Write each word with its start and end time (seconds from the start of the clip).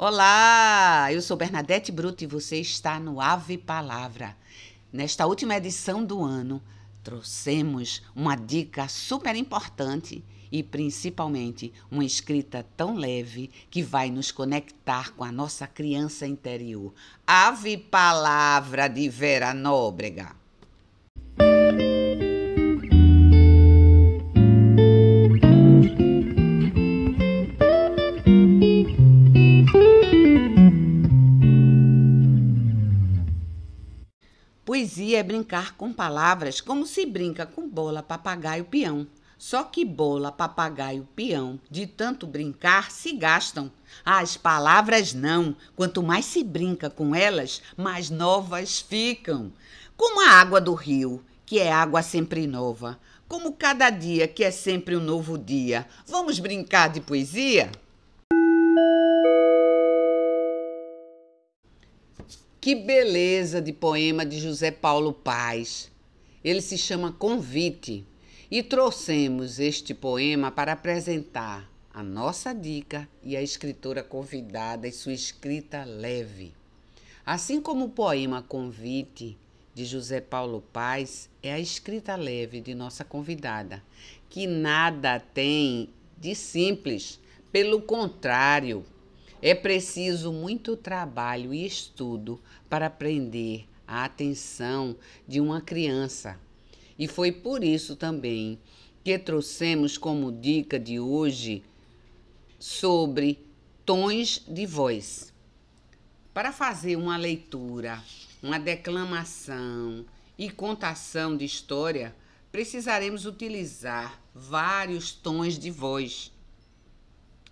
Olá, 0.00 1.12
eu 1.12 1.20
sou 1.20 1.36
Bernadette 1.36 1.90
Bruto 1.90 2.22
e 2.22 2.26
você 2.28 2.60
está 2.60 3.00
no 3.00 3.20
Ave 3.20 3.58
Palavra. 3.58 4.36
Nesta 4.92 5.26
última 5.26 5.56
edição 5.56 6.04
do 6.04 6.22
ano, 6.22 6.62
trouxemos 7.02 8.00
uma 8.14 8.36
dica 8.36 8.86
super 8.86 9.34
importante 9.34 10.22
e 10.52 10.62
principalmente 10.62 11.72
uma 11.90 12.04
escrita 12.04 12.64
tão 12.76 12.94
leve 12.94 13.50
que 13.68 13.82
vai 13.82 14.08
nos 14.08 14.30
conectar 14.30 15.10
com 15.14 15.24
a 15.24 15.32
nossa 15.32 15.66
criança 15.66 16.28
interior. 16.28 16.94
Ave 17.26 17.76
Palavra 17.76 18.86
de 18.86 19.08
Vera 19.08 19.52
Nóbrega. 19.52 20.36
Poesia 34.68 35.20
é 35.20 35.22
brincar 35.22 35.74
com 35.78 35.94
palavras 35.94 36.60
como 36.60 36.84
se 36.84 37.06
brinca 37.06 37.46
com 37.46 37.66
bola, 37.66 38.02
papagaio, 38.02 38.66
peão. 38.66 39.06
Só 39.38 39.64
que 39.64 39.82
bola, 39.82 40.30
papagaio, 40.30 41.08
peão, 41.16 41.58
de 41.70 41.86
tanto 41.86 42.26
brincar, 42.26 42.90
se 42.90 43.12
gastam. 43.12 43.72
As 44.04 44.36
palavras 44.36 45.14
não. 45.14 45.56
Quanto 45.74 46.02
mais 46.02 46.26
se 46.26 46.44
brinca 46.44 46.90
com 46.90 47.14
elas, 47.14 47.62
mais 47.78 48.10
novas 48.10 48.78
ficam. 48.78 49.50
Como 49.96 50.20
a 50.20 50.32
água 50.32 50.60
do 50.60 50.74
rio, 50.74 51.24
que 51.46 51.58
é 51.58 51.72
água 51.72 52.02
sempre 52.02 52.46
nova. 52.46 53.00
Como 53.26 53.54
cada 53.54 53.88
dia, 53.88 54.28
que 54.28 54.44
é 54.44 54.50
sempre 54.50 54.94
um 54.94 55.00
novo 55.00 55.38
dia. 55.38 55.86
Vamos 56.06 56.38
brincar 56.38 56.90
de 56.90 57.00
poesia? 57.00 57.72
Que 62.60 62.74
beleza 62.74 63.62
de 63.62 63.72
poema 63.72 64.26
de 64.26 64.40
José 64.40 64.72
Paulo 64.72 65.12
Paz. 65.12 65.92
Ele 66.42 66.60
se 66.60 66.76
chama 66.76 67.12
Convite 67.12 68.04
e 68.50 68.64
trouxemos 68.64 69.60
este 69.60 69.94
poema 69.94 70.50
para 70.50 70.72
apresentar 70.72 71.70
a 71.94 72.02
nossa 72.02 72.52
dica 72.52 73.08
e 73.22 73.36
a 73.36 73.42
escritora 73.42 74.02
convidada 74.02 74.88
e 74.88 74.92
sua 74.92 75.12
escrita 75.12 75.84
leve. 75.84 76.52
Assim 77.24 77.60
como 77.60 77.84
o 77.84 77.90
poema 77.90 78.42
Convite 78.42 79.38
de 79.72 79.84
José 79.84 80.20
Paulo 80.20 80.60
Paz 80.72 81.30
é 81.40 81.52
a 81.52 81.60
escrita 81.60 82.16
leve 82.16 82.60
de 82.60 82.74
nossa 82.74 83.04
convidada, 83.04 83.80
que 84.28 84.48
nada 84.48 85.20
tem 85.20 85.90
de 86.18 86.34
simples, 86.34 87.20
pelo 87.52 87.80
contrário, 87.82 88.84
é 89.40 89.54
preciso 89.54 90.32
muito 90.32 90.76
trabalho 90.76 91.54
e 91.54 91.64
estudo 91.64 92.40
para 92.68 92.90
prender 92.90 93.66
a 93.86 94.04
atenção 94.04 94.96
de 95.26 95.40
uma 95.40 95.60
criança. 95.60 96.38
E 96.98 97.06
foi 97.06 97.30
por 97.30 97.62
isso 97.62 97.94
também 97.94 98.58
que 99.04 99.18
trouxemos 99.18 99.96
como 99.96 100.32
dica 100.32 100.78
de 100.78 100.98
hoje 100.98 101.62
sobre 102.58 103.38
tons 103.86 104.42
de 104.46 104.66
voz. 104.66 105.32
Para 106.34 106.52
fazer 106.52 106.96
uma 106.96 107.16
leitura, 107.16 108.02
uma 108.42 108.58
declamação 108.58 110.04
e 110.36 110.50
contação 110.50 111.36
de 111.36 111.44
história, 111.44 112.14
precisaremos 112.50 113.24
utilizar 113.24 114.20
vários 114.34 115.12
tons 115.12 115.58
de 115.58 115.70
voz 115.70 116.32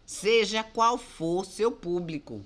seja 0.07 0.63
qual 0.63 0.97
for 0.97 1.45
seu 1.45 1.73
público. 1.73 2.43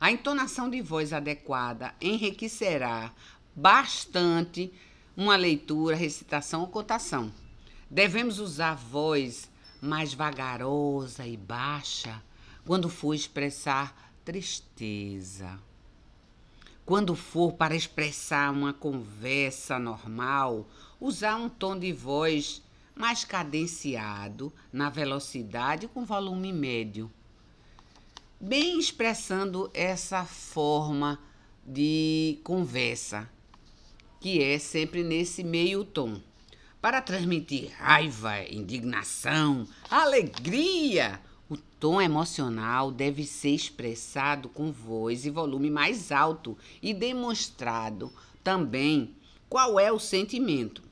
A 0.00 0.10
entonação 0.10 0.68
de 0.68 0.82
voz 0.82 1.12
adequada 1.12 1.94
enriquecerá 2.00 3.12
bastante 3.54 4.72
uma 5.16 5.36
leitura, 5.36 5.94
recitação 5.94 6.62
ou 6.62 6.66
cotação. 6.66 7.32
Devemos 7.88 8.40
usar 8.40 8.74
voz 8.74 9.48
mais 9.80 10.12
vagarosa 10.12 11.24
e 11.26 11.36
baixa 11.36 12.20
quando 12.66 12.88
for 12.88 13.14
expressar 13.14 14.12
tristeza. 14.24 15.58
Quando 16.84 17.14
for 17.14 17.52
para 17.52 17.76
expressar 17.76 18.52
uma 18.52 18.72
conversa 18.72 19.78
normal, 19.78 20.66
usar 21.00 21.36
um 21.36 21.48
tom 21.48 21.78
de 21.78 21.92
voz 21.92 22.62
mais 22.94 23.24
cadenciado 23.24 24.52
na 24.72 24.88
velocidade 24.88 25.88
com 25.88 26.04
volume 26.04 26.52
médio, 26.52 27.10
bem 28.40 28.78
expressando 28.78 29.70
essa 29.74 30.24
forma 30.24 31.18
de 31.66 32.38
conversa, 32.44 33.28
que 34.20 34.42
é 34.42 34.58
sempre 34.58 35.02
nesse 35.02 35.42
meio 35.42 35.84
tom. 35.84 36.20
Para 36.80 37.00
transmitir 37.00 37.72
raiva, 37.78 38.42
indignação, 38.44 39.66
alegria, 39.90 41.18
o 41.48 41.56
tom 41.56 42.00
emocional 42.00 42.90
deve 42.90 43.24
ser 43.24 43.54
expressado 43.54 44.50
com 44.50 44.70
voz 44.70 45.24
e 45.24 45.30
volume 45.30 45.70
mais 45.70 46.12
alto 46.12 46.56
e 46.82 46.92
demonstrado 46.92 48.12
também 48.42 49.14
qual 49.48 49.80
é 49.80 49.90
o 49.90 49.98
sentimento. 49.98 50.83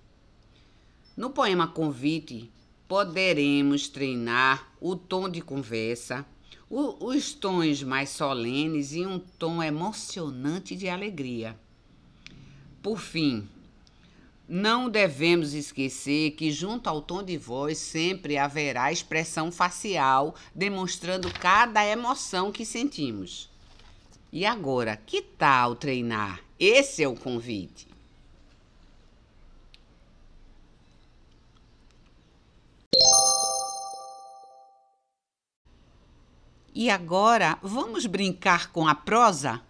No 1.15 1.28
poema 1.28 1.67
Convite, 1.69 2.50
poderemos 2.89 3.87
treinar 3.87 4.73
o 4.81 4.97
tom 4.97 5.28
de 5.28 5.43
conversa, 5.43 6.25
o, 6.71 7.06
os 7.06 7.34
tons 7.34 7.83
mais 7.83 8.09
solenes 8.09 8.95
e 8.95 9.05
um 9.05 9.19
tom 9.19 9.62
emocionante 9.62 10.75
de 10.75 10.89
alegria. 10.89 11.55
Por 12.83 12.99
fim, 12.99 13.47
não 14.49 14.89
devemos 14.89 15.53
esquecer 15.53 16.31
que, 16.31 16.50
junto 16.50 16.89
ao 16.89 17.03
tom 17.03 17.23
de 17.23 17.37
voz, 17.37 17.77
sempre 17.77 18.39
haverá 18.39 18.91
expressão 18.91 19.53
facial 19.53 20.34
demonstrando 20.55 21.31
cada 21.31 21.84
emoção 21.87 22.50
que 22.50 22.65
sentimos. 22.65 23.50
E 24.33 24.47
agora, 24.47 24.97
que 24.97 25.21
tal 25.21 25.77
treinar? 25.77 26.41
Esse 26.59 27.03
é 27.03 27.09
o 27.09 27.15
convite. 27.15 27.92
E 36.75 36.88
agora 36.88 37.59
vamos 37.62 38.06
brincar 38.06 38.72
com 38.72 38.88
a 38.88 38.94
prosa? 38.94 39.60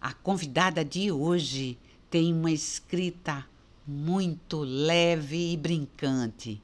A 0.00 0.12
convidada 0.12 0.84
de 0.84 1.12
hoje 1.12 1.78
tem 2.10 2.34
uma 2.34 2.50
escrita 2.50 3.46
muito 3.86 4.58
leve 4.58 5.52
e 5.52 5.56
brincante. 5.56 6.60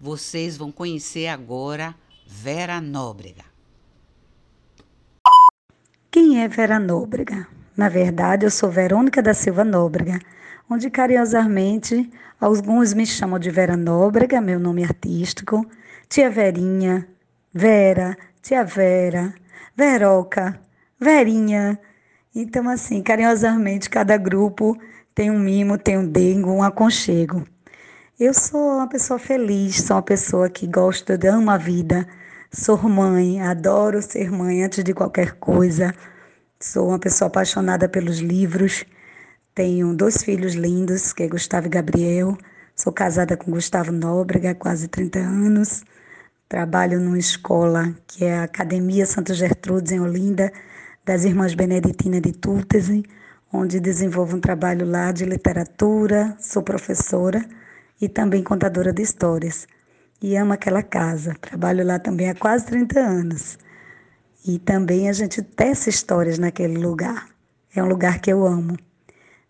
Vocês 0.00 0.56
vão 0.56 0.72
conhecer 0.72 1.28
agora 1.28 1.94
Vera 2.26 2.80
Nóbrega. 2.80 3.44
Quem 6.10 6.42
é 6.42 6.48
Vera 6.48 6.80
Nóbrega? 6.80 7.46
Na 7.76 7.88
verdade, 7.88 8.46
eu 8.46 8.50
sou 8.50 8.68
Verônica 8.68 9.22
da 9.22 9.32
Silva 9.32 9.64
Nóbrega, 9.64 10.18
onde 10.68 10.90
carinhosamente 10.90 12.10
alguns 12.40 12.92
me 12.94 13.06
chamam 13.06 13.38
de 13.38 13.48
Vera 13.48 13.76
Nóbrega, 13.76 14.40
meu 14.40 14.58
nome 14.58 14.82
artístico, 14.82 15.64
Tia 16.08 16.28
Verinha, 16.28 17.06
Vera, 17.54 18.16
tia 18.48 18.64
Vera, 18.64 19.34
Veroca, 19.76 20.58
Verinha. 20.98 21.78
Então, 22.34 22.66
assim, 22.66 23.02
carinhosamente, 23.02 23.90
cada 23.90 24.16
grupo 24.16 24.74
tem 25.14 25.30
um 25.30 25.38
mimo, 25.38 25.76
tem 25.76 25.98
um 25.98 26.08
dengo, 26.10 26.50
um 26.50 26.62
aconchego. 26.62 27.44
Eu 28.18 28.32
sou 28.32 28.76
uma 28.76 28.88
pessoa 28.88 29.18
feliz, 29.18 29.82
sou 29.82 29.96
uma 29.96 30.02
pessoa 30.02 30.48
que 30.48 30.66
gosta, 30.66 31.18
ama 31.30 31.56
a 31.56 31.58
vida. 31.58 32.08
Sou 32.50 32.78
mãe, 32.88 33.42
adoro 33.42 34.00
ser 34.00 34.32
mãe 34.32 34.64
antes 34.64 34.82
de 34.82 34.94
qualquer 34.94 35.32
coisa. 35.32 35.94
Sou 36.58 36.88
uma 36.88 36.98
pessoa 36.98 37.28
apaixonada 37.28 37.86
pelos 37.86 38.18
livros. 38.18 38.82
Tenho 39.54 39.94
dois 39.94 40.22
filhos 40.22 40.54
lindos, 40.54 41.12
que 41.12 41.22
é 41.22 41.28
Gustavo 41.28 41.66
e 41.66 41.70
Gabriel. 41.70 42.34
Sou 42.74 42.94
casada 42.94 43.36
com 43.36 43.50
Gustavo 43.50 43.92
Nóbrega 43.92 44.52
há 44.52 44.54
quase 44.54 44.88
30 44.88 45.18
anos. 45.18 45.84
Trabalho 46.48 46.98
numa 46.98 47.18
escola 47.18 47.94
que 48.06 48.24
é 48.24 48.38
a 48.38 48.44
Academia 48.44 49.04
Santa 49.04 49.34
Gertrudes, 49.34 49.92
em 49.92 50.00
Olinda, 50.00 50.50
das 51.04 51.24
Irmãs 51.24 51.52
Beneditinas 51.52 52.22
de 52.22 52.32
Túltese, 52.32 53.04
onde 53.52 53.78
desenvolvo 53.78 54.38
um 54.38 54.40
trabalho 54.40 54.86
lá 54.86 55.12
de 55.12 55.26
literatura, 55.26 56.34
sou 56.40 56.62
professora 56.62 57.44
e 58.00 58.08
também 58.08 58.42
contadora 58.42 58.94
de 58.94 59.02
histórias. 59.02 59.66
E 60.22 60.36
amo 60.36 60.54
aquela 60.54 60.82
casa. 60.82 61.36
Trabalho 61.38 61.84
lá 61.84 61.98
também 61.98 62.30
há 62.30 62.34
quase 62.34 62.64
30 62.64 62.98
anos. 62.98 63.58
E 64.46 64.58
também 64.58 65.10
a 65.10 65.12
gente 65.12 65.42
tece 65.42 65.90
histórias 65.90 66.38
naquele 66.38 66.78
lugar. 66.78 67.28
É 67.76 67.82
um 67.82 67.86
lugar 67.86 68.20
que 68.20 68.32
eu 68.32 68.46
amo. 68.46 68.78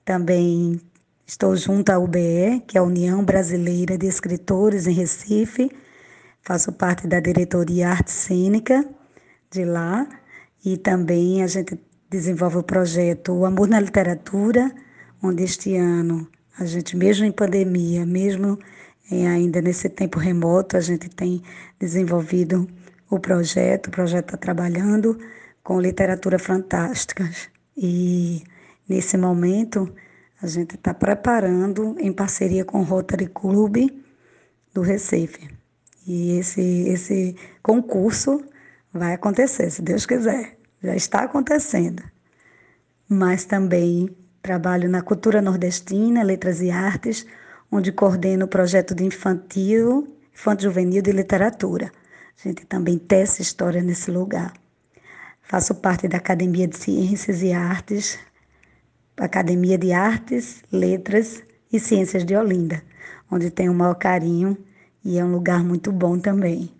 Também 0.04 0.80
estou 1.24 1.54
junto 1.54 1.90
à 1.90 1.98
UBE, 1.98 2.64
que 2.66 2.76
é 2.76 2.80
a 2.80 2.84
União 2.84 3.22
Brasileira 3.24 3.96
de 3.96 4.08
Escritores 4.08 4.88
em 4.88 4.92
Recife, 4.92 5.70
Faço 6.48 6.72
parte 6.72 7.06
da 7.06 7.20
diretoria 7.20 7.90
Arte 7.90 8.10
Cênica 8.10 8.82
de 9.50 9.66
lá 9.66 10.08
E 10.64 10.78
também 10.78 11.42
a 11.42 11.46
gente 11.46 11.78
desenvolve 12.08 12.56
o 12.56 12.62
projeto 12.62 13.34
O 13.34 13.44
Amor 13.44 13.68
na 13.68 13.78
Literatura, 13.78 14.74
onde 15.22 15.42
este 15.42 15.76
ano 15.76 16.26
a 16.58 16.64
gente, 16.64 16.96
mesmo 16.96 17.26
em 17.26 17.32
pandemia, 17.32 18.06
mesmo 18.06 18.58
ainda 19.10 19.60
nesse 19.60 19.90
tempo 19.90 20.18
remoto, 20.18 20.78
a 20.78 20.80
gente 20.80 21.10
tem 21.10 21.42
desenvolvido 21.78 22.66
o 23.10 23.20
projeto, 23.20 23.88
o 23.88 23.90
projeto 23.90 24.28
está 24.28 24.38
trabalhando 24.38 25.18
com 25.62 25.78
literatura 25.78 26.38
fantástica. 26.38 27.30
E 27.76 28.42
nesse 28.88 29.18
momento 29.18 29.94
a 30.40 30.46
gente 30.46 30.76
está 30.76 30.94
preparando 30.94 31.94
em 31.98 32.10
parceria 32.10 32.64
com 32.64 32.80
o 32.80 32.84
Rotary 32.84 33.26
Club 33.26 33.90
do 34.72 34.80
Recife. 34.80 35.57
E 36.08 36.38
esse, 36.38 36.62
esse 36.88 37.36
concurso 37.62 38.42
vai 38.90 39.12
acontecer, 39.12 39.70
se 39.70 39.82
Deus 39.82 40.06
quiser. 40.06 40.56
Já 40.82 40.96
está 40.96 41.24
acontecendo. 41.24 42.02
Mas 43.06 43.44
também 43.44 44.08
trabalho 44.40 44.88
na 44.88 45.02
cultura 45.02 45.42
nordestina, 45.42 46.22
letras 46.22 46.62
e 46.62 46.70
artes, 46.70 47.26
onde 47.70 47.92
coordeno 47.92 48.46
o 48.46 48.48
projeto 48.48 48.94
de 48.94 49.04
infantil, 49.04 50.16
infanto 50.32 50.62
juvenil 50.62 51.02
de 51.02 51.12
literatura. 51.12 51.92
A 52.42 52.48
gente 52.48 52.64
também 52.64 52.96
tece 52.96 53.42
história 53.42 53.82
nesse 53.82 54.10
lugar. 54.10 54.54
Faço 55.42 55.74
parte 55.74 56.08
da 56.08 56.16
Academia 56.16 56.66
de 56.66 56.78
Ciências 56.78 57.42
e 57.42 57.52
Artes, 57.52 58.18
Academia 59.18 59.76
de 59.76 59.92
Artes, 59.92 60.62
Letras 60.72 61.42
e 61.70 61.78
Ciências 61.78 62.24
de 62.24 62.34
Olinda, 62.34 62.82
onde 63.30 63.50
tenho 63.50 63.72
o 63.72 63.74
maior 63.74 63.96
carinho 63.96 64.56
e 65.04 65.18
é 65.18 65.24
um 65.24 65.32
lugar 65.32 65.62
muito 65.64 65.92
bom 65.92 66.18
também. 66.18 66.70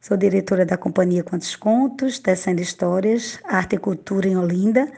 Sou 0.00 0.16
diretora 0.16 0.66
da 0.66 0.76
Companhia 0.76 1.22
Quantos 1.22 1.54
Contos, 1.54 2.18
Tecendo 2.18 2.60
Histórias, 2.60 3.38
Arte 3.44 3.76
e 3.76 3.78
Cultura 3.78 4.28
em 4.28 4.36
Olinda, 4.36 4.90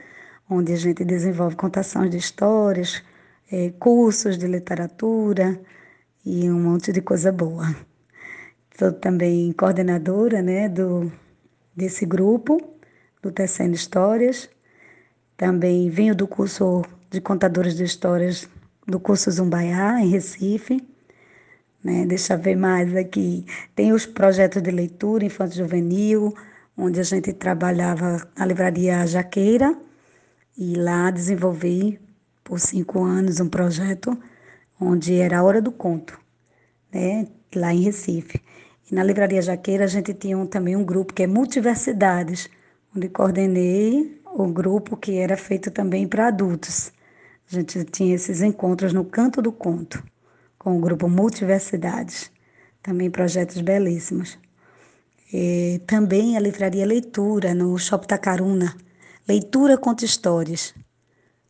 onde 0.48 0.72
a 0.72 0.76
gente 0.76 1.04
desenvolve 1.04 1.56
contações 1.56 2.10
de 2.10 2.16
histórias, 2.16 3.02
é, 3.52 3.70
cursos 3.78 4.38
de 4.38 4.46
literatura 4.46 5.60
e 6.24 6.50
um 6.50 6.58
monte 6.58 6.90
de 6.90 7.02
coisa 7.02 7.30
boa. 7.30 7.74
Sou 8.78 8.92
também 8.92 9.52
coordenadora 9.52 10.42
né, 10.42 10.68
do, 10.68 11.12
desse 11.76 12.06
grupo, 12.06 12.58
do 13.22 13.30
Tecendo 13.30 13.74
Histórias. 13.74 14.48
Também 15.36 15.90
venho 15.90 16.14
do 16.14 16.26
curso 16.26 16.82
de 17.10 17.20
contadores 17.20 17.76
de 17.76 17.84
histórias 17.84 18.48
do 18.86 18.98
curso 18.98 19.30
Zumbaiá, 19.30 20.00
em 20.00 20.08
Recife. 20.08 20.93
Né? 21.84 22.06
Deixa 22.06 22.32
eu 22.32 22.38
ver 22.38 22.56
mais 22.56 22.96
aqui. 22.96 23.44
Tem 23.74 23.92
os 23.92 24.06
projetos 24.06 24.62
de 24.62 24.70
leitura 24.70 25.26
infanto 25.26 25.54
juvenil, 25.54 26.34
onde 26.76 26.98
a 26.98 27.02
gente 27.02 27.32
trabalhava 27.34 28.26
na 28.36 28.46
livraria 28.46 29.06
Jaqueira, 29.06 29.76
e 30.56 30.74
lá 30.76 31.10
desenvolvi 31.10 32.00
por 32.42 32.58
cinco 32.58 33.04
anos 33.04 33.38
um 33.38 33.48
projeto 33.48 34.16
onde 34.80 35.14
era 35.14 35.38
a 35.38 35.42
Hora 35.42 35.60
do 35.60 35.70
Conto, 35.70 36.18
né? 36.92 37.26
lá 37.54 37.74
em 37.74 37.82
Recife. 37.82 38.40
E 38.90 38.94
na 38.94 39.02
Livraria 39.02 39.42
Jaqueira 39.42 39.84
a 39.84 39.88
gente 39.88 40.14
tinha 40.14 40.36
um, 40.36 40.46
também 40.46 40.76
um 40.76 40.84
grupo 40.84 41.12
que 41.12 41.22
é 41.22 41.26
Multiversidades, 41.26 42.48
onde 42.94 43.08
coordenei 43.08 44.20
o 44.26 44.46
grupo 44.46 44.96
que 44.96 45.16
era 45.18 45.36
feito 45.36 45.70
também 45.70 46.06
para 46.06 46.28
adultos. 46.28 46.92
A 47.50 47.54
gente 47.54 47.84
tinha 47.84 48.14
esses 48.14 48.42
encontros 48.42 48.92
no 48.92 49.04
Canto 49.04 49.40
do 49.40 49.52
Conto 49.52 50.02
com 50.64 50.78
o 50.78 50.80
grupo 50.80 51.10
Multiversidades, 51.10 52.30
também 52.82 53.10
projetos 53.10 53.60
belíssimos. 53.60 54.38
E 55.30 55.82
também 55.86 56.38
a 56.38 56.40
livraria 56.40 56.86
Leitura, 56.86 57.54
no 57.54 57.78
Shopping 57.78 58.06
Tacaruna. 58.06 58.74
Leitura 59.28 59.76
conta 59.76 60.06
histórias. 60.06 60.74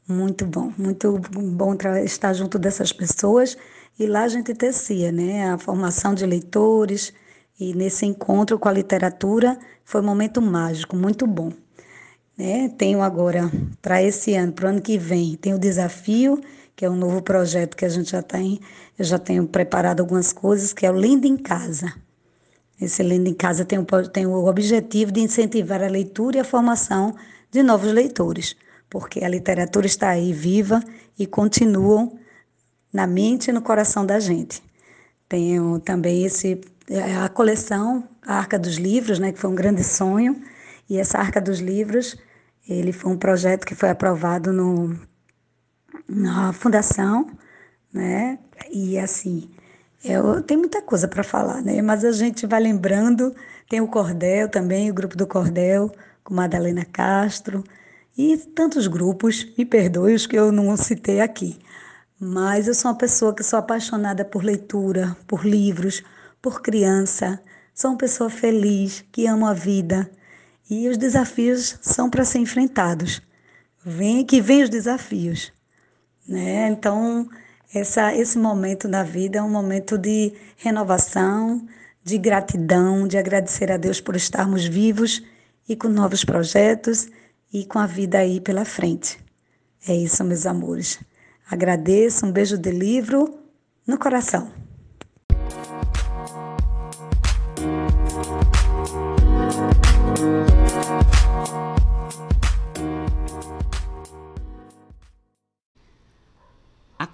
Muito 0.09 0.45
bom, 0.45 0.73
muito 0.77 1.21
bom 1.31 1.77
estar 2.05 2.33
junto 2.33 2.59
dessas 2.59 2.93
pessoas. 2.93 3.57
E 3.99 4.07
lá 4.07 4.25
a 4.25 4.29
gente 4.29 4.53
tecia, 4.53 5.13
né? 5.13 5.49
A 5.51 5.59
formação 5.59 6.13
de 6.13 6.27
leitores. 6.27 7.13
E 7.59 7.73
nesse 7.73 8.05
encontro 8.05 8.59
com 8.59 8.69
a 8.69 8.73
literatura 8.73 9.57
foi 9.85 10.01
um 10.01 10.05
momento 10.05 10.43
mágico, 10.43 10.97
muito 10.97 11.25
bom. 11.25 11.53
Né? 12.37 12.69
Tenho 12.77 13.01
agora, 13.01 13.49
para 13.81 14.03
esse 14.03 14.35
ano, 14.35 14.53
para 14.53 14.67
o 14.67 14.69
ano 14.71 14.83
que 14.83 14.99
vem, 14.99 15.37
tem 15.37 15.55
o 15.55 15.59
desafio 15.59 16.41
que 16.76 16.85
é 16.85 16.91
um 16.91 16.97
novo 16.97 17.23
projeto 17.23 17.76
que 17.76 17.85
a 17.85 17.88
gente 17.88 18.11
já 18.11 18.23
tem. 18.23 18.61
Eu 18.99 19.05
já 19.05 19.19
tenho 19.19 19.47
preparado 19.47 20.00
algumas 20.00 20.32
coisas, 20.32 20.73
que 20.73 20.85
é 20.87 20.91
o 20.91 20.99
Lindo 20.99 21.26
em 21.26 21.37
Casa. 21.37 21.93
Esse 22.81 23.03
Lindo 23.03 23.29
em 23.29 23.35
Casa 23.35 23.65
tem, 23.65 23.79
tem 24.12 24.26
o 24.26 24.47
objetivo 24.47 25.12
de 25.12 25.21
incentivar 25.21 25.82
a 25.82 25.88
leitura 25.88 26.38
e 26.38 26.41
a 26.41 26.44
formação 26.44 27.15
de 27.50 27.62
novos 27.62 27.93
leitores, 27.93 28.56
porque 28.91 29.25
a 29.25 29.29
literatura 29.29 29.87
está 29.87 30.09
aí 30.09 30.32
viva 30.32 30.82
e 31.19 31.26
continua 31.26 32.11
na 32.93 33.06
mente 33.06 33.49
e 33.49 33.53
no 33.53 33.62
coração 33.62 34.05
da 34.05 34.19
gente. 34.19 34.62
Tenho 35.29 35.79
também 35.81 36.25
esse 36.25 36.61
é, 36.88 37.17
a 37.17 37.29
coleção 37.29 38.05
a 38.27 38.37
Arca 38.37 38.59
dos 38.59 38.77
Livros, 38.77 39.19
né, 39.19 39.32
que 39.32 39.38
foi 39.38 39.50
um 39.50 39.55
grande 39.55 39.82
sonho, 39.85 40.41
e 40.88 40.99
essa 40.99 41.19
Arca 41.19 41.41
dos 41.41 41.61
Livros, 41.61 42.17
ele 42.69 42.93
foi 42.93 43.12
um 43.12 43.17
projeto 43.17 43.65
que 43.65 43.75
foi 43.75 43.91
aprovado 43.91 44.53
no 44.53 44.99
na 46.09 46.53
fundação, 46.53 47.31
né? 47.93 48.39
E 48.71 48.99
assim, 48.99 49.51
eu 50.05 50.43
tenho 50.43 50.61
muita 50.61 50.83
coisa 50.83 51.09
para 51.09 51.25
falar, 51.25 51.62
né? 51.62 51.81
Mas 51.83 52.05
a 52.05 52.12
gente 52.12 52.47
vai 52.47 52.61
lembrando, 52.61 53.35
tem 53.69 53.81
o 53.81 53.89
Cordel 53.89 54.49
também, 54.49 54.91
o 54.91 54.95
grupo 54.95 55.17
do 55.17 55.27
Cordel, 55.27 55.91
com 56.23 56.35
Madalena 56.35 56.85
Castro 56.85 57.65
e 58.17 58.37
tantos 58.37 58.87
grupos, 58.87 59.47
me 59.56 59.65
perdoe 59.65 60.15
os 60.15 60.27
que 60.27 60.37
eu 60.37 60.53
não 60.53 60.77
citei 60.77 61.21
aqui. 61.21 61.59
Mas 62.21 62.69
eu 62.69 62.75
sou 62.75 62.91
uma 62.91 62.97
pessoa 62.97 63.35
que 63.35 63.43
sou 63.43 63.59
apaixonada 63.59 64.25
por 64.25 64.45
leitura, 64.45 65.17
por 65.27 65.45
livros, 65.45 66.03
por 66.41 66.62
criança. 66.62 67.41
Sou 67.75 67.91
uma 67.91 67.99
pessoa 67.99 68.31
feliz, 68.31 69.05
que 69.11 69.27
amo 69.27 69.47
a 69.47 69.53
vida. 69.53 70.09
E 70.71 70.89
os 70.89 70.97
desafios 70.97 71.77
são 71.83 72.09
para 72.09 72.25
ser 72.25 72.39
enfrentados. 72.39 73.21
Vem 73.85 74.25
que 74.25 74.41
vem 74.41 74.62
os 74.62 74.71
desafios 74.71 75.53
né? 76.26 76.69
Então, 76.69 77.29
essa, 77.73 78.15
esse 78.15 78.38
momento 78.38 78.88
da 78.88 79.03
vida 79.03 79.38
é 79.38 79.43
um 79.43 79.50
momento 79.50 79.99
de 79.99 80.32
renovação, 80.56 81.67
de 82.03 82.19
gratidão, 82.19 83.09
de 83.09 83.17
agradecer 83.19 83.71
a 83.73 83.76
Deus 83.76 84.00
por 84.00 84.15
estarmos 84.15 84.65
vivos 84.65 85.23
e 85.69 85.75
com 85.75 85.88
novos 85.88 86.25
projetos 86.25 87.09
e 87.53 87.65
com 87.65 87.79
a 87.79 87.87
vida 87.87 88.19
aí 88.19 88.41
pela 88.41 88.65
frente. 88.65 89.19
É 89.87 89.94
isso, 89.94 90.22
meus 90.25 90.46
amores. 90.46 90.99
Agradeço, 91.51 92.27
um 92.27 92.32
beijo 92.32 92.56
de 92.56 92.70
livro 92.70 93.39
no 93.87 93.99
coração. 93.99 94.64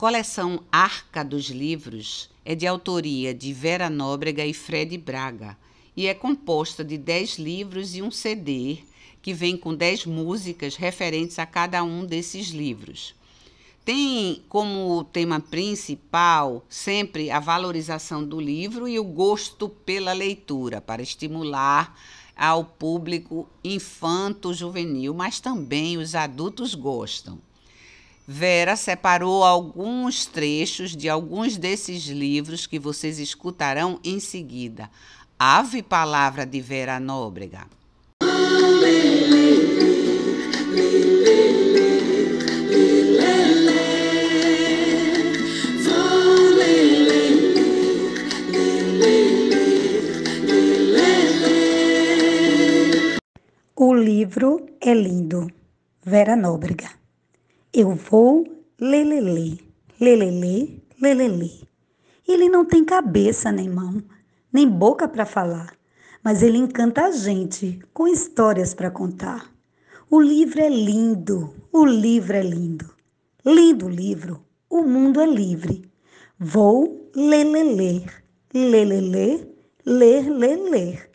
Coleção 0.01 0.65
Arca 0.73 1.23
dos 1.23 1.51
Livros 1.51 2.31
é 2.43 2.55
de 2.55 2.67
autoria 2.67 3.35
de 3.35 3.53
Vera 3.53 3.91
Nóbrega 3.91 4.47
e 4.47 4.55
Fred 4.55 4.97
Braga 4.97 5.59
e 5.95 6.07
é 6.07 6.15
composta 6.15 6.83
de 6.83 6.97
10 6.97 7.39
livros 7.39 7.95
e 7.95 8.01
um 8.01 8.11
CD 8.11 8.79
que 9.21 9.35
vem 9.35 9.59
com 9.59 9.75
10 9.75 10.07
músicas 10.07 10.75
referentes 10.75 11.39
a 11.39 11.45
cada 11.45 11.85
um 11.85 12.07
desses 12.07 12.47
livros. 12.47 13.15
Tem 13.85 14.43
como 14.49 15.05
tema 15.13 15.39
principal 15.39 16.65
sempre 16.67 17.31
a 17.31 17.39
valorização 17.39 18.25
do 18.25 18.41
livro 18.41 18.89
e 18.89 18.99
o 18.99 19.05
gosto 19.05 19.69
pela 19.69 20.15
leitura, 20.15 20.81
para 20.81 21.03
estimular 21.03 21.95
ao 22.35 22.65
público 22.65 23.47
infanto-juvenil, 23.63 25.13
mas 25.13 25.41
também 25.41 25.99
os 25.99 26.15
adultos 26.15 26.75
gostam. 26.75 27.39
Vera 28.33 28.77
separou 28.77 29.43
alguns 29.43 30.25
trechos 30.25 30.95
de 30.95 31.09
alguns 31.09 31.57
desses 31.57 32.07
livros 32.07 32.65
que 32.65 32.79
vocês 32.79 33.19
escutarão 33.19 33.99
em 34.05 34.21
seguida. 34.21 34.89
Ave 35.37 35.83
Palavra 35.83 36.47
de 36.47 36.61
Vera 36.61 37.01
Nóbrega. 37.01 37.67
O 53.75 53.93
livro 53.93 54.67
é 54.81 54.95
lindo. 54.95 55.49
Vera 56.05 56.37
Nóbrega. 56.37 57.00
Eu 57.73 57.95
vou 57.95 58.45
lelele, 58.81 59.61
lelele, 60.01 60.83
lelele. 61.01 61.69
Ele 62.27 62.49
não 62.49 62.65
tem 62.65 62.85
cabeça 62.85 63.53
nem 63.53 63.69
mão, 63.69 64.03
nem 64.53 64.69
boca 64.69 65.07
para 65.07 65.25
falar, 65.25 65.73
mas 66.21 66.43
ele 66.43 66.59
encanta 66.59 67.05
a 67.05 67.13
gente 67.13 67.79
com 67.95 68.09
histórias 68.09 68.75
para 68.75 68.91
contar. 68.91 69.55
O 70.11 70.21
livro 70.21 70.61
é 70.61 70.69
lindo, 70.69 71.55
o 71.73 71.87
livro 71.87 72.37
é 72.37 72.43
lindo. 72.43 72.93
Lindo 73.47 73.89
livro, 73.89 74.45
o 74.69 74.83
mundo 74.83 75.21
é 75.21 75.27
livre. 75.27 75.89
Vou 76.37 77.09
leleler, 77.15 78.25
leleler, 78.53 79.49
ler, 79.87 80.29
ler. 80.29 81.11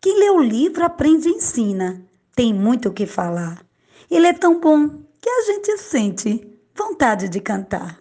Quem 0.00 0.18
lê 0.18 0.30
o 0.30 0.40
livro 0.40 0.82
aprende 0.82 1.28
e 1.28 1.32
ensina. 1.32 2.02
Tem 2.34 2.54
muito 2.54 2.88
o 2.88 2.92
que 2.92 3.04
falar. 3.04 3.62
Ele 4.10 4.26
é 4.26 4.32
tão 4.32 4.58
bom 4.58 5.04
que 5.24 5.30
a 5.30 5.40
gente 5.40 5.78
sente 5.78 6.46
vontade 6.76 7.30
de 7.30 7.40
cantar. 7.40 7.98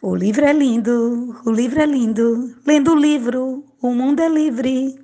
O 0.00 0.16
livro 0.16 0.46
é 0.46 0.54
lindo, 0.54 1.38
o 1.44 1.50
livro 1.50 1.78
é 1.78 1.84
lindo. 1.84 2.56
Lendo 2.66 2.92
o 2.92 2.96
livro, 2.96 3.62
o 3.82 3.92
mundo 3.92 4.20
é 4.20 4.28
livre. 4.30 4.98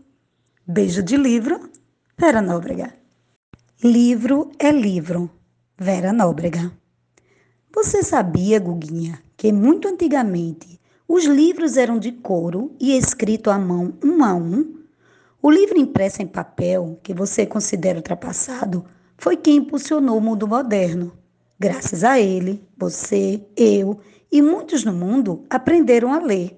Beijo 0.66 1.02
de 1.02 1.18
livro, 1.18 1.68
Vera 2.16 2.40
Nóbrega. 2.40 2.94
Livro 3.84 4.50
é 4.58 4.72
livro, 4.72 5.30
Vera 5.76 6.10
Nóbrega. 6.10 6.72
Você 7.74 8.02
sabia, 8.02 8.58
Guguinha, 8.58 9.22
que 9.36 9.52
muito 9.52 9.88
antigamente 9.88 10.80
os 11.06 11.26
livros 11.26 11.76
eram 11.76 11.98
de 11.98 12.12
couro 12.12 12.74
e 12.80 12.96
escrito 12.96 13.50
à 13.50 13.58
mão 13.58 13.92
um 14.02 14.24
a 14.24 14.32
um? 14.32 14.74
O 15.42 15.50
livro 15.50 15.76
impresso 15.76 16.22
em 16.22 16.26
papel, 16.26 16.98
que 17.02 17.12
você 17.12 17.44
considera 17.44 17.98
ultrapassado, 17.98 18.86
foi 19.18 19.36
quem 19.36 19.56
impulsionou 19.56 20.16
o 20.16 20.22
mundo 20.22 20.48
moderno. 20.48 21.12
Graças 21.60 22.04
a 22.04 22.20
ele, 22.20 22.64
você, 22.76 23.44
eu 23.56 23.98
e 24.30 24.40
muitos 24.40 24.84
no 24.84 24.92
mundo 24.92 25.44
aprenderam 25.50 26.12
a 26.12 26.20
ler. 26.20 26.56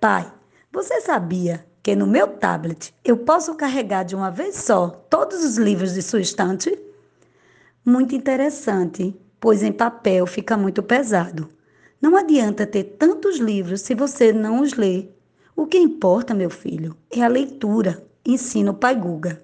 Pai, 0.00 0.32
você 0.72 1.00
sabia 1.00 1.66
que 1.82 1.96
no 1.96 2.06
meu 2.06 2.28
tablet 2.28 2.94
eu 3.04 3.16
posso 3.16 3.56
carregar 3.56 4.04
de 4.04 4.14
uma 4.14 4.30
vez 4.30 4.54
só 4.54 4.90
todos 5.10 5.42
os 5.42 5.56
livros 5.56 5.94
de 5.94 6.02
sua 6.02 6.20
estante? 6.20 6.78
Muito 7.84 8.14
interessante, 8.14 9.18
pois 9.40 9.64
em 9.64 9.72
papel 9.72 10.28
fica 10.28 10.56
muito 10.56 10.80
pesado. 10.80 11.48
Não 12.00 12.16
adianta 12.16 12.64
ter 12.64 12.84
tantos 12.84 13.38
livros 13.38 13.80
se 13.80 13.96
você 13.96 14.32
não 14.32 14.60
os 14.60 14.74
lê. 14.74 15.08
O 15.56 15.66
que 15.66 15.76
importa, 15.76 16.32
meu 16.34 16.50
filho, 16.50 16.96
é 17.10 17.20
a 17.22 17.28
leitura, 17.28 18.06
ensina 18.24 18.70
o 18.70 18.74
pai 18.74 18.94
Guga. 18.94 19.42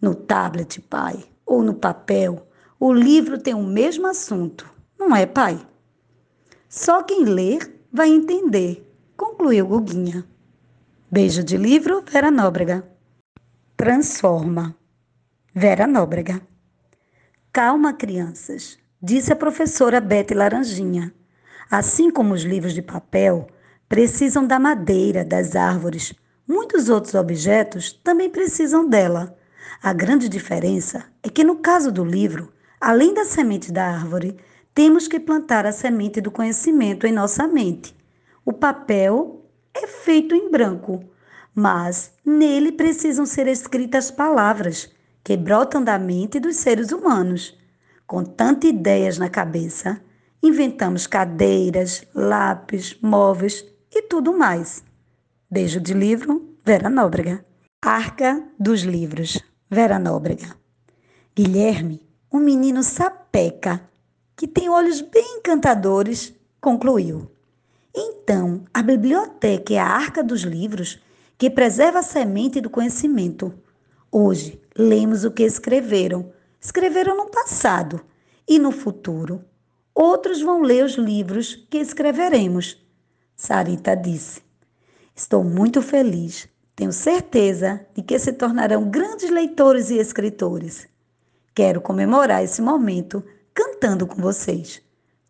No 0.00 0.14
tablet, 0.14 0.80
pai, 0.80 1.22
ou 1.44 1.62
no 1.62 1.74
papel, 1.74 2.47
o 2.80 2.92
livro 2.92 3.38
tem 3.38 3.54
o 3.54 3.62
mesmo 3.62 4.06
assunto, 4.06 4.70
não 4.96 5.14
é, 5.14 5.26
pai? 5.26 5.58
Só 6.68 7.02
quem 7.02 7.24
ler 7.24 7.82
vai 7.92 8.08
entender, 8.08 8.88
concluiu 9.16 9.66
Guguinha. 9.66 10.24
Beijo 11.10 11.42
de 11.42 11.56
livro, 11.56 12.04
Vera 12.08 12.30
Nóbrega. 12.30 12.86
Transforma. 13.76 14.76
Vera 15.52 15.88
Nóbrega. 15.88 16.40
Calma, 17.52 17.94
crianças, 17.94 18.78
disse 19.02 19.32
a 19.32 19.36
professora 19.36 20.00
Bete 20.00 20.34
Laranjinha. 20.34 21.12
Assim 21.68 22.10
como 22.12 22.32
os 22.32 22.42
livros 22.42 22.74
de 22.74 22.82
papel 22.82 23.48
precisam 23.88 24.46
da 24.46 24.58
madeira, 24.58 25.24
das 25.24 25.56
árvores, 25.56 26.14
muitos 26.46 26.88
outros 26.88 27.14
objetos 27.14 27.92
também 27.92 28.30
precisam 28.30 28.88
dela. 28.88 29.36
A 29.82 29.92
grande 29.92 30.28
diferença 30.28 31.06
é 31.22 31.28
que, 31.28 31.42
no 31.42 31.56
caso 31.56 31.90
do 31.90 32.04
livro, 32.04 32.52
além 32.80 33.14
da 33.14 33.24
semente 33.24 33.72
da 33.72 33.86
árvore, 33.86 34.36
temos 34.74 35.08
que 35.08 35.18
plantar 35.18 35.66
a 35.66 35.72
semente 35.72 36.20
do 36.20 36.30
conhecimento 36.30 37.06
em 37.06 37.12
nossa 37.12 37.46
mente. 37.46 37.96
O 38.44 38.52
papel 38.52 39.44
é 39.74 39.86
feito 39.86 40.34
em 40.34 40.50
branco, 40.50 41.00
mas 41.54 42.12
nele 42.24 42.72
precisam 42.72 43.26
ser 43.26 43.46
escritas 43.46 44.10
palavras 44.10 44.90
que 45.24 45.36
brotam 45.36 45.82
da 45.82 45.98
mente 45.98 46.40
dos 46.40 46.56
seres 46.56 46.92
humanos. 46.92 47.58
Com 48.06 48.24
tantas 48.24 48.70
ideias 48.70 49.18
na 49.18 49.28
cabeça, 49.28 50.00
inventamos 50.42 51.06
cadeiras, 51.06 52.06
lápis, 52.14 52.96
móveis 53.02 53.64
e 53.90 54.02
tudo 54.02 54.36
mais. 54.36 54.82
Beijo 55.50 55.80
de 55.80 55.92
livro, 55.92 56.56
Vera 56.64 56.88
Nóbrega. 56.88 57.44
Arca 57.82 58.42
dos 58.58 58.82
Livros. 58.82 59.42
Vera 59.70 59.98
Nóbrega. 59.98 60.56
Guilherme, 61.34 62.07
um 62.32 62.38
menino 62.38 62.82
sapeca, 62.82 63.80
que 64.36 64.46
tem 64.46 64.68
olhos 64.68 65.00
bem 65.00 65.38
encantadores, 65.38 66.34
concluiu. 66.60 67.30
Então, 67.94 68.64
a 68.72 68.82
biblioteca 68.82 69.74
é 69.74 69.78
a 69.78 69.86
arca 69.86 70.22
dos 70.22 70.42
livros 70.42 71.00
que 71.36 71.50
preserva 71.50 72.00
a 72.00 72.02
semente 72.02 72.60
do 72.60 72.70
conhecimento. 72.70 73.52
Hoje, 74.10 74.60
lemos 74.76 75.24
o 75.24 75.30
que 75.30 75.42
escreveram. 75.42 76.32
Escreveram 76.60 77.16
no 77.16 77.30
passado 77.30 78.00
e 78.46 78.58
no 78.58 78.72
futuro. 78.72 79.44
Outros 79.94 80.40
vão 80.40 80.62
ler 80.62 80.84
os 80.84 80.94
livros 80.94 81.66
que 81.70 81.78
escreveremos. 81.78 82.76
Sarita 83.36 83.94
disse: 83.96 84.42
Estou 85.14 85.42
muito 85.42 85.80
feliz 85.80 86.48
tenho 86.78 86.92
certeza 86.92 87.84
de 87.92 88.02
que 88.02 88.16
se 88.20 88.32
tornarão 88.32 88.88
grandes 88.88 89.28
leitores 89.30 89.90
e 89.90 89.98
escritores. 89.98 90.86
Quero 91.58 91.80
comemorar 91.80 92.44
esse 92.44 92.62
momento 92.62 93.20
cantando 93.52 94.06
com 94.06 94.22
vocês. 94.22 94.80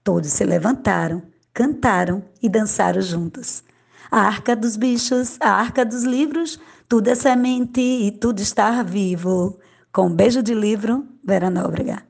Todos 0.04 0.28
se 0.30 0.44
levantaram, 0.44 1.22
cantaram 1.54 2.22
e 2.42 2.50
dançaram 2.50 3.00
juntos. 3.00 3.64
A 4.10 4.20
arca 4.20 4.54
dos 4.54 4.76
bichos, 4.76 5.38
a 5.40 5.48
arca 5.48 5.86
dos 5.86 6.04
livros, 6.04 6.60
tudo 6.86 7.08
é 7.08 7.14
semente 7.14 7.80
e 7.80 8.10
tudo 8.12 8.40
está 8.40 8.82
vivo. 8.82 9.58
Com 9.90 10.08
um 10.08 10.14
beijo 10.14 10.42
de 10.42 10.52
livro, 10.52 11.08
Vera 11.24 11.48
Nóbrega. 11.48 12.06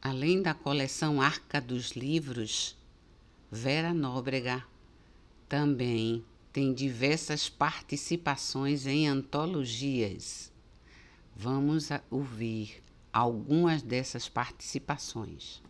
Além 0.00 0.40
da 0.40 0.54
coleção 0.54 1.20
Arca 1.20 1.60
dos 1.60 1.90
Livros, 1.90 2.78
Vera 3.52 3.92
Nóbrega 3.92 4.64
também 5.46 6.24
tem 6.50 6.72
diversas 6.72 7.50
participações 7.50 8.86
em 8.86 9.06
antologias. 9.06 10.49
Vamos 11.42 11.88
ouvir 12.10 12.82
algumas 13.10 13.80
dessas 13.80 14.28
participações. 14.28 15.62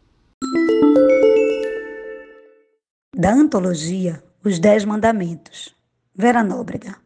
Da 3.14 3.32
antologia 3.32 4.20
Os 4.42 4.58
Dez 4.58 4.84
Mandamentos, 4.84 5.72
Vera 6.12 6.42
Nóbrega. 6.42 6.96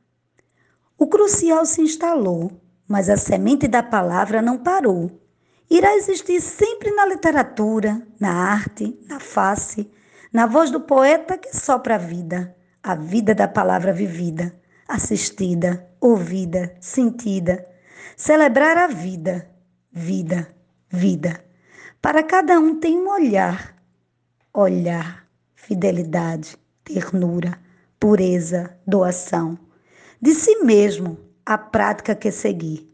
O 0.97 1.07
crucial 1.07 1.67
se 1.67 1.83
instalou, 1.83 2.51
mas 2.89 3.11
a 3.11 3.19
semente 3.19 3.69
da 3.69 3.83
palavra 3.83 4.41
não 4.41 4.57
parou. 4.57 5.21
Irá 5.71 5.95
existir 5.97 6.41
sempre 6.41 6.91
na 6.93 7.05
literatura, 7.05 8.07
na 8.19 8.33
arte, 8.33 8.99
na 9.07 9.21
face, 9.21 9.91
na 10.33 10.47
voz 10.47 10.71
do 10.71 10.81
poeta 10.81 11.37
que 11.37 11.55
sopra 11.55 11.97
a 11.97 11.99
vida 11.99 12.57
a 12.85 12.95
vida 12.95 13.35
da 13.35 13.49
palavra 13.49 13.95
vivida, 13.95 14.55
assistida, 14.87 15.89
ouvida, 15.99 16.77
sentida. 16.79 17.67
Celebrar 18.17 18.79
a 18.79 18.87
vida, 18.87 19.51
vida, 19.91 20.55
vida. 20.89 21.45
Para 22.01 22.23
cada 22.23 22.59
um 22.59 22.79
tem 22.79 22.99
um 22.99 23.09
olhar, 23.09 23.77
olhar, 24.53 25.27
fidelidade, 25.55 26.57
ternura, 26.85 27.59
pureza, 27.99 28.79
doação. 28.87 29.59
De 30.21 30.35
si 30.35 30.63
mesmo, 30.65 31.19
a 31.45 31.59
prática 31.59 32.15
que 32.15 32.31
seguir. 32.31 32.91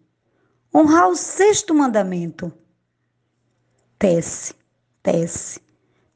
Honrar 0.73 1.09
o 1.09 1.17
sexto 1.17 1.75
mandamento. 1.75 2.53
Tece, 3.99 4.55
tece. 5.03 5.61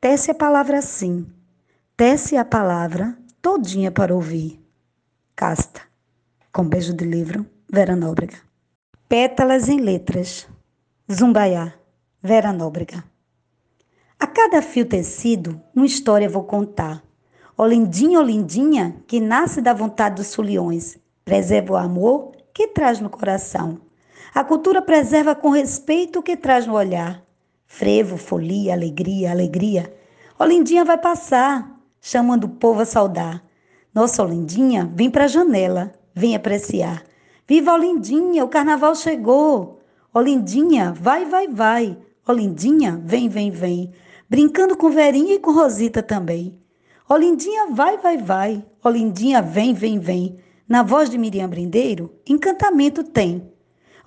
Tece 0.01 0.31
a 0.31 0.35
palavra 0.35 0.81
sim. 0.81 1.27
Tece 1.97 2.37
a 2.37 2.45
palavra 2.45 3.19
todinha 3.43 3.91
para 3.91 4.15
ouvir. 4.15 4.61
Casta. 5.35 5.83
Com 6.53 6.69
beijo 6.69 6.95
de 6.95 7.05
livro, 7.05 7.45
Vera 7.71 7.97
Nóbrega. 7.97 8.54
Pétalas 9.17 9.69
em 9.69 9.79
letras. 9.79 10.45
Zumbaiá, 11.09 11.73
Vera 12.21 12.53
Nóbrega. 12.53 13.05
A 14.19 14.27
cada 14.27 14.61
fio 14.61 14.85
tecido, 14.85 15.63
uma 15.73 15.87
história 15.87 16.29
vou 16.29 16.43
contar. 16.43 17.01
Olindinha, 17.57 18.19
Olindinha, 18.19 18.97
que 19.07 19.21
nasce 19.21 19.61
da 19.61 19.73
vontade 19.73 20.17
dos 20.17 20.35
foliões, 20.35 20.99
preserva 21.25 21.75
o 21.75 21.77
amor 21.77 22.33
que 22.53 22.67
traz 22.67 22.99
no 22.99 23.09
coração. 23.09 23.83
A 24.35 24.43
cultura 24.43 24.83
preserva 24.83 25.33
com 25.37 25.51
respeito 25.51 26.19
o 26.19 26.23
que 26.23 26.37
traz 26.37 26.67
no 26.67 26.75
olhar. 26.75 27.23
Frevo, 27.69 28.17
folia, 28.17 28.73
alegria, 28.73 29.31
alegria. 29.31 29.95
Olindinha 30.37 30.85
vai 30.85 30.99
passar, 30.99 31.81
chamando 32.01 32.47
o 32.47 32.57
povo 32.57 32.81
a 32.81 32.85
saudar. 32.85 33.45
Nossa 33.95 34.25
Olindinha, 34.25 34.91
vem 34.93 35.09
para 35.09 35.27
a 35.27 35.29
janela, 35.29 35.95
vem 36.13 36.35
apreciar. 36.35 37.14
Viva 37.47 37.75
Olindinha, 37.75 38.45
o 38.45 38.49
carnaval 38.49 38.95
chegou. 38.95 39.81
Olindinha, 40.13 40.93
vai, 40.93 41.25
vai, 41.25 41.47
vai. 41.49 41.99
Olindinha, 42.27 43.01
vem, 43.05 43.29
vem, 43.29 43.51
vem. 43.51 43.93
Brincando 44.29 44.77
com 44.77 44.91
Verinha 44.91 45.35
e 45.35 45.39
com 45.39 45.53
Rosita 45.53 46.03
também. 46.03 46.59
Olindinha, 47.09 47.67
vai, 47.71 47.99
vai, 47.99 48.17
vai. 48.17 48.65
Olindinha, 48.83 49.43
vem, 49.43 49.75
vem, 49.75 49.99
vem. 49.99 50.39
Na 50.67 50.83
voz 50.83 51.11
de 51.11 51.19
Miriam 51.19 51.49
Brindeiro, 51.49 52.11
encantamento 52.27 53.05
tem. 53.05 53.53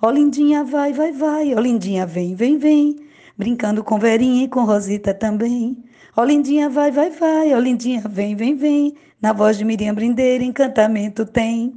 Ó 0.02 0.10
lindinha, 0.10 0.64
vai, 0.64 0.92
vai, 0.92 1.12
vai. 1.12 1.54
Ó 1.54 1.60
lindinha, 1.60 2.04
vem, 2.06 2.34
vem, 2.34 2.58
vem. 2.58 2.96
Brincando 3.36 3.84
com 3.84 3.98
Verinha 3.98 4.44
e 4.44 4.48
com 4.48 4.64
Rosita 4.64 5.14
também. 5.14 5.84
Ó 6.16 6.24
lindinha, 6.24 6.68
vai, 6.68 6.90
vai, 6.90 7.10
vai. 7.10 7.54
Ó 7.54 7.58
lindinha, 7.58 8.02
vem, 8.08 8.34
vem, 8.34 8.56
vem. 8.56 8.96
Na 9.20 9.32
voz 9.32 9.56
de 9.56 9.64
Miriam 9.64 9.94
Brindeira, 9.94 10.42
encantamento 10.42 11.24
tem. 11.24 11.74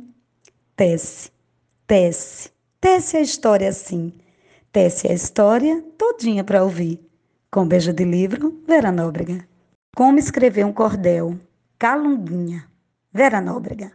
Tece, 0.75 1.30
tece, 1.91 2.50
tece 2.79 3.17
a 3.17 3.19
história 3.19 3.67
assim. 3.67 4.13
Tece 4.71 5.10
a 5.10 5.13
história 5.13 5.83
todinha 5.98 6.41
para 6.41 6.63
ouvir. 6.63 7.05
Com 7.51 7.67
beijo 7.67 7.91
de 7.91 8.05
livro, 8.05 8.63
Vera 8.65 8.93
Nóbrega. 8.93 9.45
Como 9.93 10.17
escrever 10.17 10.65
um 10.65 10.71
cordel? 10.71 11.38
Calunguinha. 11.77 12.65
Vera 13.12 13.41
Nóbrega. 13.41 13.91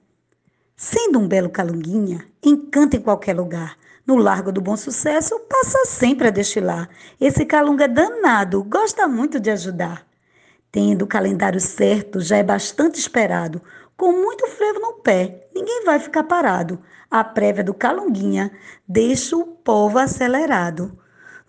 Sendo 0.77 1.19
um 1.19 1.27
belo 1.27 1.49
calunguinha, 1.49 2.23
encanta 2.45 2.99
em 2.99 3.01
qualquer 3.01 3.35
lugar. 3.35 3.79
No 4.07 4.17
Largo 4.17 4.53
do 4.53 4.61
Bom 4.61 4.77
Sucesso, 4.77 5.41
passa 5.49 5.87
sempre 5.87 6.29
a 6.29 6.31
destilar. 6.31 6.91
Esse 7.19 7.47
calunga 7.47 7.85
é 7.85 7.89
danado, 7.89 8.63
gosta 8.63 9.09
muito 9.09 9.41
de 9.41 9.51
ajudar. 9.51 10.07
Tendo 10.71 11.07
o 11.07 11.09
calendário 11.09 11.63
certo, 11.63 12.21
já 12.21 12.37
é 12.37 12.43
bastante 12.43 13.01
esperado. 13.01 13.63
Com 13.97 14.13
muito 14.13 14.47
frevo 14.49 14.79
no 14.79 14.93
pé, 14.95 15.49
ninguém 15.55 15.85
vai 15.85 15.99
ficar 15.99 16.25
parado. 16.25 16.79
A 17.11 17.25
prévia 17.25 17.65
do 17.65 17.73
calunguinha 17.73 18.53
deixa 18.87 19.35
o 19.35 19.47
povo 19.47 19.99
acelerado. 19.99 20.99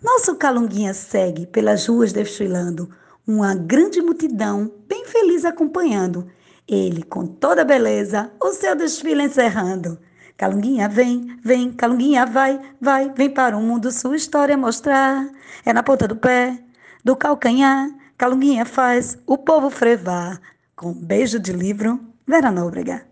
Nosso 0.02 0.34
calunguinha 0.36 0.94
segue 0.94 1.46
pelas 1.46 1.86
ruas 1.86 2.10
desfilando, 2.10 2.88
uma 3.26 3.54
grande 3.54 4.00
multidão 4.00 4.72
bem 4.88 5.04
feliz 5.04 5.44
acompanhando. 5.44 6.26
Ele, 6.66 7.02
com 7.02 7.26
toda 7.26 7.64
beleza, 7.64 8.32
o 8.40 8.52
seu 8.52 8.74
desfile 8.74 9.24
encerrando. 9.24 9.98
Calunguinha 10.34 10.88
vem, 10.88 11.38
vem, 11.42 11.70
Calunguinha 11.72 12.24
vai, 12.24 12.58
vai, 12.80 13.12
vem 13.14 13.28
para 13.28 13.58
o 13.58 13.60
mundo 13.60 13.92
sua 13.92 14.16
história 14.16 14.56
mostrar. 14.56 15.28
É 15.66 15.72
na 15.72 15.82
ponta 15.82 16.08
do 16.08 16.16
pé, 16.16 16.58
do 17.04 17.14
calcanhar, 17.14 17.90
Calunguinha 18.16 18.64
faz 18.64 19.18
o 19.26 19.36
povo 19.36 19.68
frevar. 19.68 20.40
Com 20.74 20.90
um 20.90 20.94
beijo 20.94 21.38
de 21.38 21.52
livro, 21.52 22.00
Vera 22.28 22.50
Nóbrega. 22.50 23.08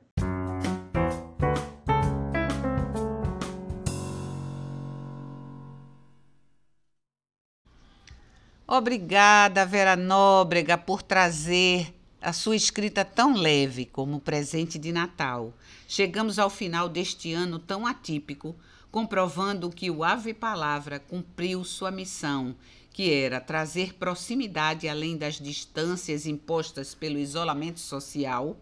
Obrigada, 8.69 9.65
Vera 9.65 9.97
Nóbrega, 9.97 10.77
por 10.77 11.01
trazer 11.01 11.95
a 12.21 12.35
sua 12.35 12.57
escrita 12.57 13.07
tão 13.07 13.33
leve 13.33 13.87
como 13.87 14.21
presente 14.21 14.79
de 14.79 14.93
Natal. 14.93 15.55
Chegamos 15.89 16.39
ao 16.39 16.51
final 16.51 16.87
deste 16.87 17.33
ano 17.33 17.59
tão 17.59 17.87
atípico, 17.87 18.55
comprovando 18.91 19.71
que 19.71 19.91
o 19.91 20.05
Ave 20.05 20.35
Palavra 20.35 21.01
cumpriu 21.01 21.65
sua 21.65 21.91
missão, 21.91 22.55
que 22.93 23.11
era 23.11 23.41
trazer 23.41 23.95
proximidade 23.95 24.87
além 24.87 25.17
das 25.17 25.37
distâncias 25.37 26.27
impostas 26.27 26.95
pelo 26.95 27.19
isolamento 27.19 27.81
social, 27.81 28.59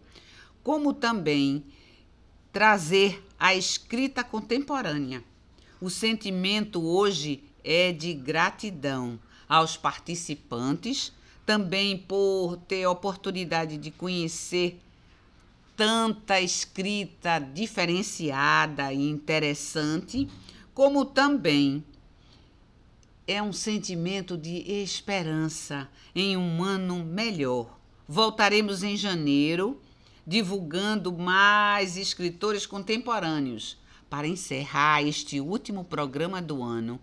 como 0.65 0.95
também 0.95 1.63
trazer 2.51 3.23
a 3.37 3.53
escrita 3.53 4.23
contemporânea. 4.23 5.23
O 5.79 5.91
sentimento 5.91 6.83
hoje 6.83 7.43
é 7.63 7.91
de 7.91 8.15
gratidão 8.15 9.19
aos 9.47 9.77
participantes, 9.77 11.13
também 11.45 11.95
por 11.95 12.57
ter 12.67 12.83
a 12.83 12.89
oportunidade 12.89 13.77
de 13.77 13.91
conhecer 13.91 14.81
tanta 15.77 16.41
escrita 16.41 17.37
diferenciada 17.37 18.91
e 18.91 19.07
interessante, 19.07 20.27
como 20.73 21.05
também 21.05 21.83
é 23.27 23.39
um 23.39 23.53
sentimento 23.53 24.35
de 24.35 24.63
esperança 24.81 25.87
em 26.15 26.35
um 26.35 26.63
ano 26.63 27.05
melhor. 27.05 27.77
Voltaremos 28.07 28.81
em 28.81 28.97
janeiro 28.97 29.79
divulgando 30.25 31.11
mais 31.11 31.97
escritores 31.97 32.65
contemporâneos. 32.65 33.77
Para 34.09 34.27
encerrar 34.27 35.03
este 35.03 35.39
último 35.39 35.83
programa 35.83 36.41
do 36.41 36.63
ano, 36.63 36.99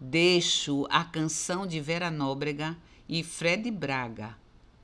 deixo 0.00 0.86
a 0.90 1.04
canção 1.04 1.66
de 1.66 1.80
Vera 1.80 2.10
Nóbrega 2.10 2.76
e 3.08 3.22
Fred 3.22 3.70
Braga 3.70 4.36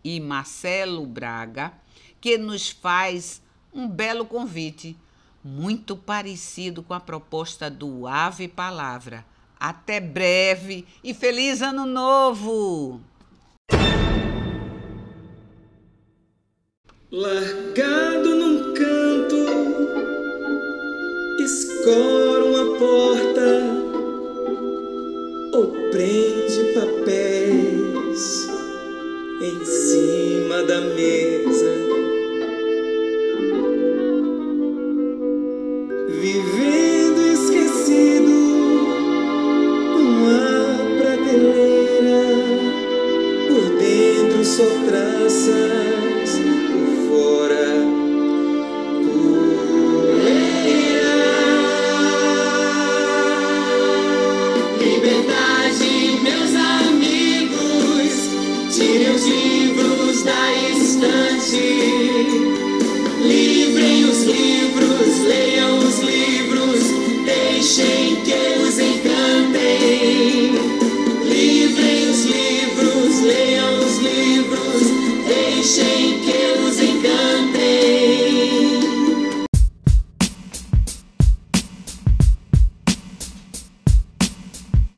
e 0.05 0.21
Marcelo 0.21 1.07
Braga, 1.07 1.73
que 2.21 2.37
nos 2.39 2.71
faz 2.71 3.43
um 3.73 3.89
belo 3.89 4.25
convite, 4.25 4.97
muito 5.43 5.97
parecido 5.97 6.83
com 6.83 6.95
a 6.95 7.01
proposta 7.01 7.71
do 7.71 8.07
Ave 8.07 8.49
Palavra. 8.49 9.25
Até 9.59 10.01
breve 10.01 10.87
e 11.03 11.15
feliz 11.15 11.63
ano 11.63 11.87
novo! 11.87 13.01
Largado 17.15 18.35
num 18.37 18.73
canto, 18.73 19.37
escora 21.39 22.22